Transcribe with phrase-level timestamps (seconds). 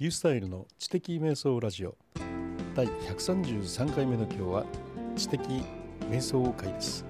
[0.00, 1.94] リュースタイルの知的瞑想ラジオ。
[2.74, 4.64] 第133回目の今日は
[5.14, 5.42] 知的
[6.10, 7.04] 瞑想会です。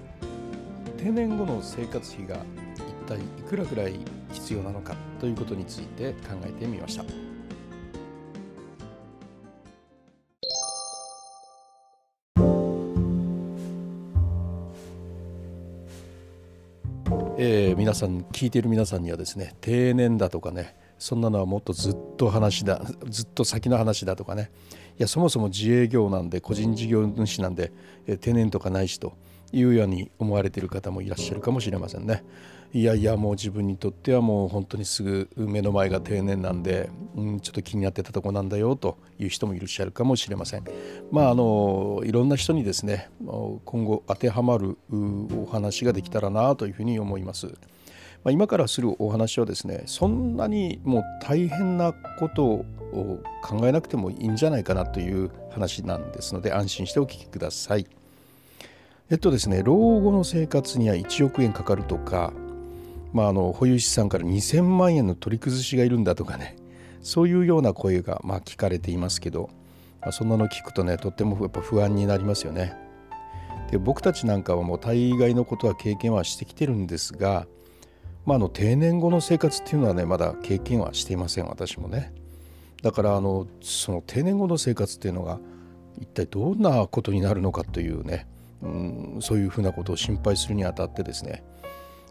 [0.97, 2.35] 定年後の生活費が
[2.75, 3.97] 一体いくらぐらい
[4.33, 7.05] 必要なのかということについて考えてみました。
[17.37, 24.51] えー、皆さん聞いている皆さんにはですね定年だとかねそんなのはもっとずっと話だ ずっと先の話だとかね
[24.99, 27.71] いやそもそも自営業なんで個人事業主なんで、
[28.19, 29.13] 定年とかないしと
[29.51, 32.23] いうように思われている方もいらっしゃるかもしれませんね。
[32.71, 40.65] いやいやもう自分にとってはもう本当にすぐ目の前が定年なんで、うん、ちょっと気になってたとこなんだよという人もいらっしゃるかもしれません。
[41.11, 43.09] まああのいろんな人にですね
[43.65, 47.47] 今後当てはまるお話ができたらなというふうに思います。
[48.23, 52.65] まあ、今からするお話はですねそんなにもう大変なことを
[53.41, 57.87] 考えなくてもいいんじゃないかなという話なんですので安心してお聞きください。
[59.09, 62.31] えっとですね老後の生活には1億円かかるとか、
[63.11, 66.55] まあ、あの保有資産から2000万円の取り崩しがいるんだとかね
[67.01, 69.49] そういうような声がまあ聞かれていますけど、
[69.99, 72.73] まあ、そんなの聞くとねとってもやっぱ不安になりますよね。
[73.69, 77.47] で僕たちなんかはもう大概のことは経験はしてきてるんですが
[78.25, 82.13] まあ、あの定年後の生活っていうのはねまだ経験はしていません私もね
[82.83, 85.39] だからあのその定年後の生活っていうのが
[85.99, 88.27] 一体どんなことになるのかというね、
[88.61, 91.43] うん、そういうふうなことを心配するにあたってですね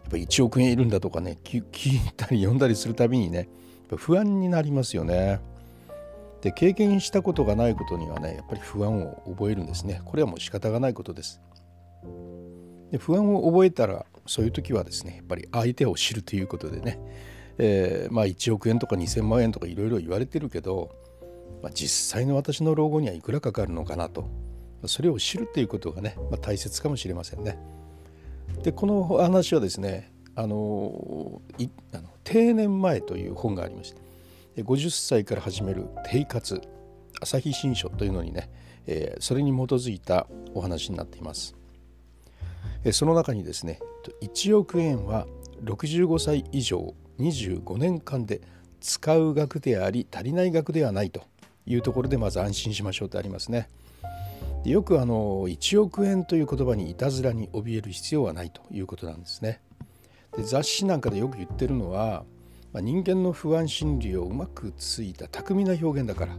[0.03, 3.49] やっぱ1億円いるんだとかね 聞いたり読んだりするたびにね
[3.95, 5.41] 不安になりますよね。
[6.41, 10.01] で経験したことがないことにはねやっぱり不安を覚えるんですね。
[10.05, 11.41] これはもう仕方がないことです。
[12.91, 16.97] で不安を覚えたらそういう時はですねやっぱり相手を知るということでね、
[17.57, 20.95] えー、まあ1億円とか2,000万円とかいろいろ言われてるけど、
[21.61, 24.29] まあ、実際の私の老後にはいくらかかるのかなと
[24.85, 27.59] それを知るということがね、まあ、大切かもしれませんね。
[28.63, 31.41] でこの話はですねあの
[31.93, 33.93] あの定年前という本がありまし
[34.55, 36.61] て50歳から始める定活
[37.19, 38.49] 朝日新書というのにね、
[38.87, 41.53] えー、それに基づいたお話になっています。
[42.93, 43.79] その中にですね
[44.21, 45.27] 1億円は
[45.63, 48.41] 65歳以上25年間で
[48.79, 51.21] 使う額であり足りない額ではないと
[51.65, 53.69] いうところでまず安心しましょうとありますね。
[54.63, 59.61] でよくあの1億円という言葉にいたずらに怯える必要はないということなんですね。
[60.35, 62.23] で雑誌なんかでよく言ってるのは、
[62.73, 66.37] まあ、人間の不安心理をうまくついた巧みな表現だから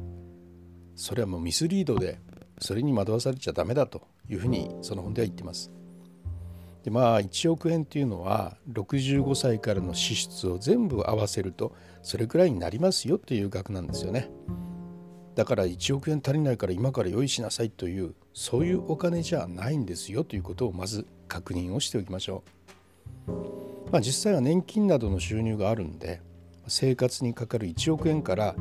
[0.97, 2.19] それはもうミスリードで
[2.59, 5.71] それに惑わされちゃダメだというふうにその本では言ってます。
[6.85, 14.31] でまあ1億円っていうのは65歳からの支出を全部合わせるとそれくらいになりますよっていう額なんですよね。
[15.35, 22.43] だから1億円足りないから今から用意しなさいというそういうお金じゃないんですよということをまず確認をしておきましょ
[23.29, 23.91] う。
[23.91, 26.23] まあ、実際は年金などの収入があるんで
[26.67, 28.55] 生活にかかる1億円から、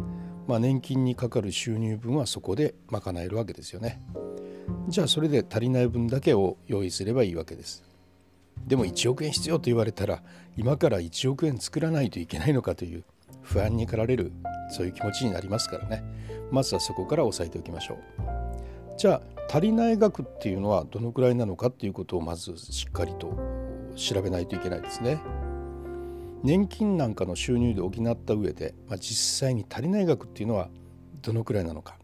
[0.48, 4.02] まあ、年金にかかる収入分はそこで賄えるわけですよね。
[4.88, 7.91] じゃあそれで足りない分だけを用意すればいいわけです。
[8.72, 10.24] でも1億円必要と言われたら
[10.56, 13.04] 今から1億円作らないといけないのかという
[13.42, 14.32] 不安に駆られる
[14.70, 16.02] そういう気持ちになりますからね。
[16.52, 17.98] まずはそこから押さえておきましょう。
[18.98, 23.38] じゃあ足りない額っていうのはどのくらいなのかっていうことをまずしっかりと
[23.98, 25.20] 調べないといけないですね。
[26.42, 30.70] 年金なんかの収入で補った上で、まあ、実際に足りない額っていうのは
[31.22, 31.98] どのくらいなのか、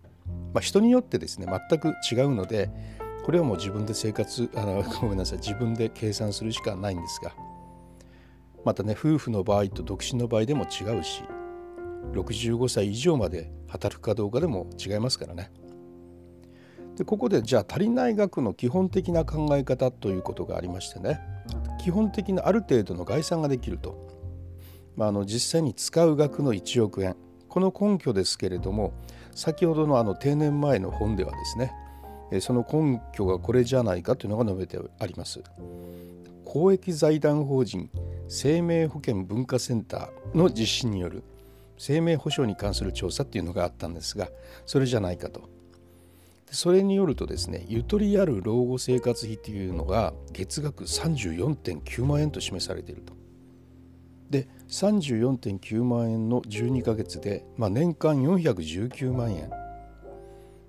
[0.53, 2.69] まあ、人によってですね全く違うので
[3.27, 5.39] これはもう自分で生活 あのごめんなさい。
[5.39, 7.35] 自分で計算するしかないんですが
[8.63, 11.23] またね夫婦の場合と独身の場合でも違うし
[12.13, 15.51] 65歳以上まで働くかどうかでも違いますからね。
[16.95, 21.19] でここでじゃあ足りない額の基本的な考え方ということがありましてね。
[21.81, 24.07] 基本的なある程度の概算ができると、
[24.95, 27.17] まあ、あの実際に使う額の1億円。
[27.49, 28.93] この根拠ですけれども
[29.35, 31.73] 先ほどのあの定年前の本ではですね
[32.41, 35.41] その根拠がこれじゃないかというのが述べてあります。
[36.45, 37.89] 公益財団法人
[38.29, 41.23] 生命保険文化センターの実施による
[41.77, 44.29] 生命保障に関する調査っていうのがあったんですが
[44.65, 45.49] それじゃないかと。
[46.49, 53.13] それによるとですねゆとりある老後生活費っていうのが月額34.9万円と示されていると。
[54.29, 59.49] で34.9万円の12ヶ月で、まあ、年間419万円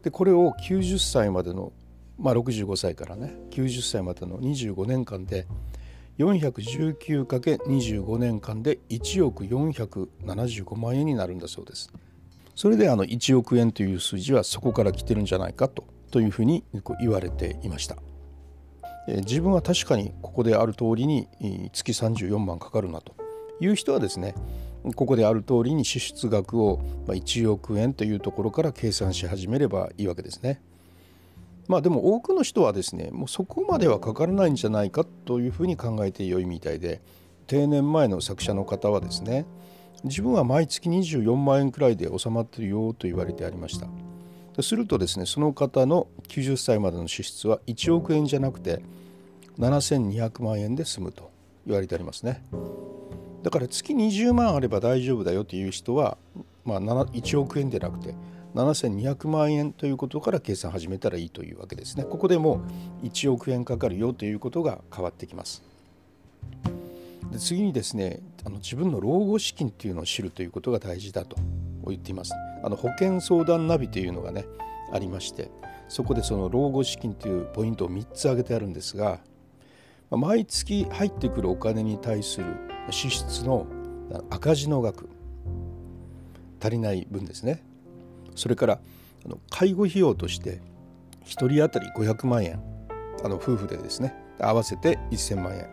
[0.09, 1.71] でこれを90歳までの、
[2.19, 5.47] まあ、65歳からね90歳までの25年間で
[6.19, 11.93] 419×25 年間で1億475万円になるんだそうです。
[12.57, 16.65] それであの1億円という数字はそこから来てるんじゃないかとというふうに
[16.99, 17.99] 言われていました。
[19.07, 21.29] 自分は確かにここである通りに
[21.73, 23.15] 月34万かかるなと
[23.61, 24.35] いう人はですね
[24.95, 30.61] ここである通りに支出額を1億円というところから計算し始めればいいわけですね。
[31.67, 37.03] まあでも多くの人はですねもうそこまではかからないんじゃないかというふうに考えてよいみたいで
[37.47, 39.45] 定年前の作者の方はですね
[40.05, 43.89] 自分は毎月24万円くらいで収まってるよと言われてありました。
[44.63, 48.83] するとですねその方の90歳までの支出は1億円じゃなくて
[49.59, 51.31] 7200万円で済むと
[51.67, 52.43] 言われてありますね。
[53.43, 56.19] だから月20万あれば大丈夫だよという人は、
[56.65, 58.15] まあ、1億円でなくて
[58.55, 62.05] 7200万円ということから計算始めたらいいというわけですね。
[62.05, 62.63] ここでも
[63.03, 65.63] 1億円かかるよということが変わってきます。
[67.31, 71.37] で次にですねあの自分の老後資金っていうのを知るということが大事だと
[71.87, 72.33] 言っています。
[72.65, 74.47] あの保険相談ナビというのがね
[74.93, 75.51] ありまして
[75.89, 79.21] そこでその老後資金というポイントを3つ挙げてあるんですが
[80.11, 82.47] 毎月入ってくるお金に対する
[82.91, 83.67] 支出の
[84.31, 85.09] 赤字の額
[86.61, 87.63] 足りない分ですね。
[88.35, 88.81] それから
[89.51, 90.61] 介護費用として
[91.25, 92.63] 1人当たり500万円
[93.23, 95.69] あの夫婦でですね合わせて1000万円。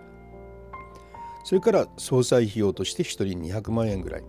[1.45, 4.23] それから総裁費用として1人200万円ぐらい。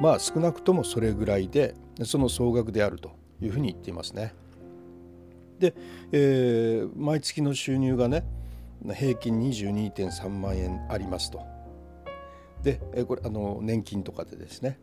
[0.00, 1.74] まあ少なくともそれぐらいで
[2.04, 4.34] その総額であるというふうに言っていますね。
[5.58, 5.74] で、
[6.12, 8.24] えー、毎月の収入がね
[8.94, 11.40] 平均22.3万円ありますと。
[12.62, 14.78] でこれあの年金とかでですね。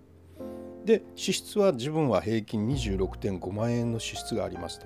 [0.85, 4.85] で支出は自分は平均26.5万円の支出がありますと。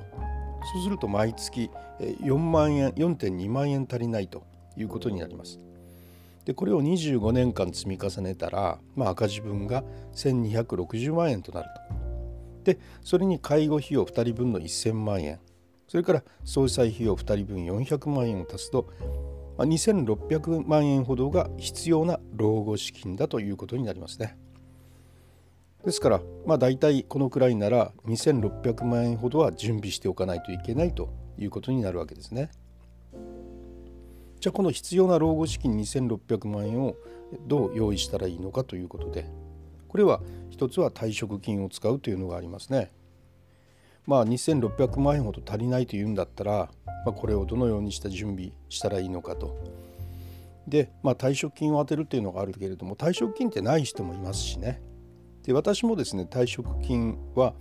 [0.73, 1.69] そうすると毎月
[1.99, 4.43] 4万円4.2万円足りないと
[4.75, 5.59] いうことになります。
[6.45, 9.83] でこれを25年間積み重ねたら、まあ、赤字分が
[10.15, 11.97] 1260万円となると。
[12.63, 15.39] でそれに介護費用2人分の1000万円
[15.87, 18.89] それから総裁費用2人分400万円を足すと
[19.57, 24.37] 2600万円ほどが必要な老後資金だということになりますね。
[25.85, 32.51] ですからまあ大体このくらいなら2600万円ほどは準備しておかないといけないということになるわけですね。
[34.39, 36.95] じゃあこの必要な老後資金2600万円を
[37.47, 39.25] どう用意したらいいのかということで
[39.87, 42.91] これは一つは退職金を使うというのがありますね。
[44.07, 46.71] まあ2600万円ほど足りないというんだったら、
[47.05, 49.55] まあ、これをどのようにした準備したらいいのかと。
[50.65, 54.81] で、まあ、退職金を充てるっていうのがあるけれども退職金ってない人もいますしね。
[55.43, 57.53] で私もですね退職金は、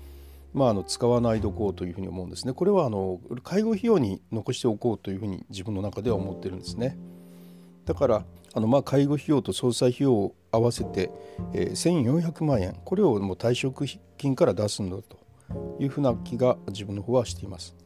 [0.55, 2.53] まあ、あの使わないどこうというふうに思うんですね。
[2.53, 6.97] これはあの介護費用に残しておこうというふうに自分の中では思ってるんですね。
[7.85, 11.11] だからあのまあ介護費用と総裁費用を合わせて、
[11.53, 13.85] えー、1400万円これをもう退職
[14.17, 15.26] 金から出すんだと
[15.79, 17.77] いうふうな気が自分の方はしています。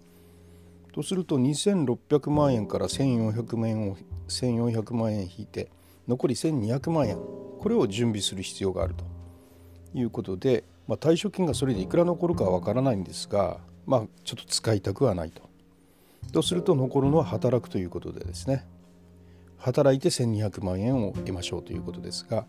[0.93, 3.97] とすると2600万円から1400万円を
[4.29, 5.71] 1400万円引いて
[6.09, 9.05] 残り1200万円これを準備する必要があると
[9.95, 15.49] いうことで、まあ、退職金がそれでいくら残るかは分からないんですが、まあ、ちょっと使いたくはないと。
[16.33, 18.67] とすると残るのは働くということでですね
[19.57, 22.47] 働いて1200万円を得ましょうということですが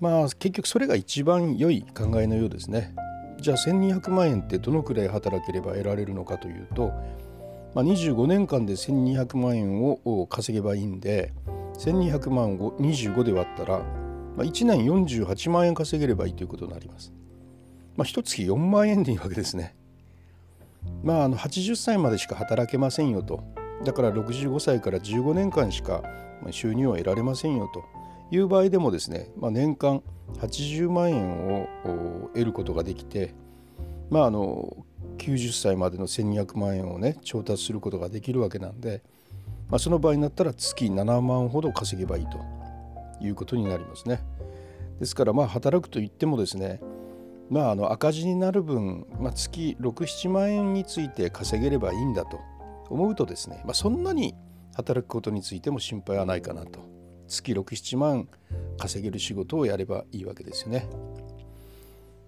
[0.00, 2.94] まあ結局それが一番良い考えのようですね。
[3.40, 6.92] じゃあ1200万円ってどのくらい働ければ得られるのかというと、
[7.74, 11.32] まあ、25年間で1200万円を稼げばいいんで
[11.78, 13.84] 1200万を25で割ったら、ま
[14.38, 17.12] あ、1年48万円稼げればいいということになります。
[17.96, 19.74] まあ、一月4万円でいいわけですね。
[21.02, 23.42] まあ、あの80歳までしか働けませんよと。
[23.84, 26.02] だから65歳から15年間しか
[26.50, 27.84] 収入を得られませんよと
[28.30, 30.02] いう場合でもですね、まあ、年間
[30.38, 31.68] 80万円を
[32.34, 33.34] 得ることができて、
[34.10, 34.76] まあ、あの
[35.18, 39.02] 90歳までの1200万円をね調達することができるわけなんで、
[39.68, 42.38] まあ、その場合になったら月7万ほど稼げばいいと
[43.24, 44.20] いうことになりますね。
[44.98, 46.80] ですからまあ働くといってもですね
[47.48, 52.40] まあ、あの赤字になる分、まあ、月67万円について稼げればいいんだと
[52.90, 54.34] 思うとですね、まあ、そんなに
[54.74, 56.95] 働くことについても心配はないかなと
[57.28, 58.28] 月67万
[58.78, 60.88] 稼げる仕事をやればいいわけですよね。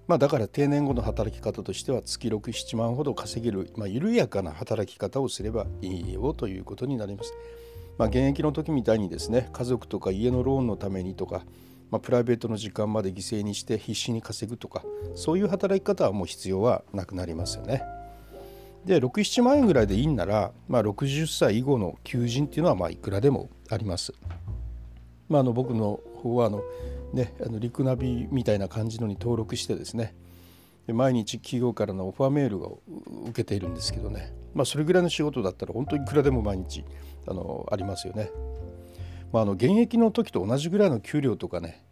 [0.09, 7.35] まあ、だから定年後の働き方としては月67万ほど稼げる、まあ、緩やかな働き方をすればいいよということになります。
[7.99, 11.43] まあ、現役の時みたいにですね家族とか家のローンのためにとか、
[11.91, 14.83] まあ、プライベートの時間まで犠牲にして必死に稼ぐとか
[15.15, 17.83] そういう働き方はもう必要はなくなりますよね。
[18.87, 24.15] で67万円ぐらいでいいんなら、まあ、60歳以後の求人っていうのはまあいくらでもあります。
[25.29, 26.63] まあ、の僕の方はあの、
[27.13, 30.15] ね、あのリクナビみたいな感じのに登録してですね
[30.93, 32.81] 毎日企業からのオファーメールを
[33.25, 36.85] 受けているんですけどね、まあ、それぐらいの仕事だったら本当にいくらでも毎日
[37.27, 38.31] あのありますよね。
[39.31, 41.85] まあ、あの現役の時と同じぐらいの給料とかね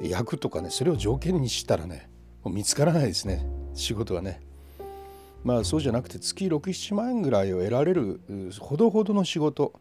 [0.00, 2.10] 役とかねそれを条件にしたらね
[2.42, 4.40] もう見つからないですね仕事はね。
[5.44, 8.20] まあそうじゃなくて月67万円ぐらいを得られる
[8.58, 9.80] ほどほどの仕事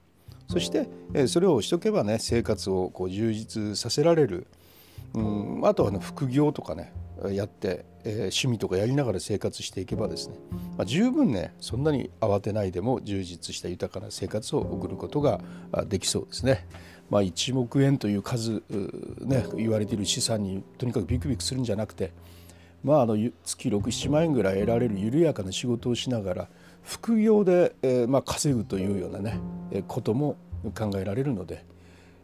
[0.49, 0.89] そして
[1.27, 4.47] それをしとけばね生活をこう充実させられる、
[5.13, 6.91] うん、あとは、ね、副業とかね
[7.31, 10.35] やって、えー、趣味とかやりながら生活していけばですね、
[10.75, 15.41] まあ、十分ねそんなに慌てないでも充実した豊かな生活を送ることが
[15.85, 16.67] できそうですね。
[17.09, 18.61] まあ、1億円という数、
[19.19, 22.11] ね、言われている資産にとにかくビクビクするんじゃなくて、
[22.83, 26.47] まあ、あの月67万円ぐらい得られる緩やかな仕事をしながら
[26.83, 29.39] 副業で、えーまあ、稼ぐというようなね
[29.87, 30.37] ことも
[30.77, 31.65] 考えられるので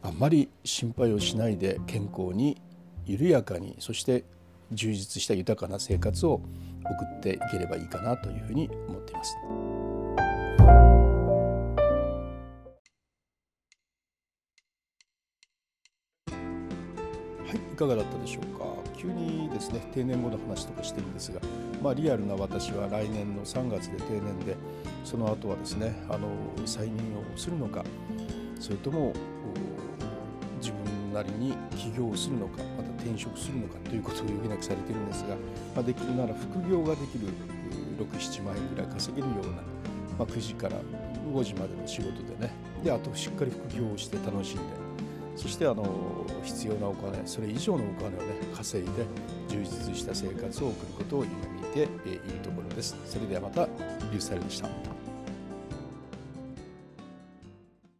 [0.01, 2.61] あんまり心配をしないで健康に
[3.05, 4.23] 緩やかにそして
[4.71, 6.41] 充実した豊かな生活を
[6.83, 9.35] 送っていければいいかなというふうに思っています。
[17.55, 18.65] い、かがだったでしょうか？
[18.97, 21.39] 急にですね定年後の話とかしてるんですが、
[21.83, 24.55] まあ、リアルな私は来年の3月で定年で
[25.03, 26.27] その後はですねあの
[26.65, 27.83] 再任をするのか
[28.59, 29.13] それとも
[30.59, 35.35] 自分なりに起業をするのかまた転職するのかということを余儀なくされてるんですが、
[35.75, 37.27] まあ、できるなら副業ができる
[37.99, 39.61] 67万円ぐらい稼げるような、ま
[40.21, 40.77] あ、9時から
[41.31, 42.51] 5時までの仕事でね
[42.83, 44.84] であとしっかり副業をして楽しんで
[45.35, 48.17] そしてあの必要なお金それ以上のお金をね
[48.55, 49.05] 稼いで
[49.49, 52.95] 充実した生活を送ることを夢見ているところです。
[53.05, 54.94] それではまたリュースタイルでした。